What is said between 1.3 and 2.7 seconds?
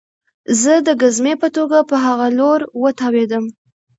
په توګه په هغه لور